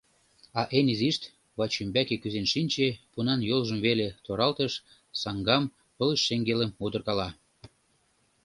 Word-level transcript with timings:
А 0.59 0.61
эн 0.77 0.85
изишт 0.93 1.23
вачӱмбаке 1.57 2.15
кӱзен 2.21 2.47
шинче, 2.53 2.87
пунан 3.11 3.41
йолжым 3.49 3.79
веле 3.85 4.07
торалтыш, 4.25 4.73
саҥгам, 5.21 5.63
пылыш 5.97 6.21
шеҥгелым 6.27 6.71
удыркала. 6.83 7.29